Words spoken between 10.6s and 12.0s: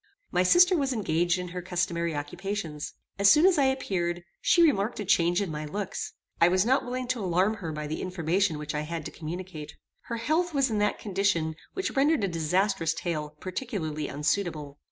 in that condition which